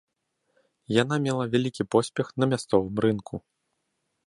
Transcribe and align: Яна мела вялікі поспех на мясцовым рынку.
Яна 1.01 1.15
мела 1.25 1.43
вялікі 1.57 1.87
поспех 1.97 2.33
на 2.43 2.51
мясцовым 2.55 2.95
рынку. 3.09 3.35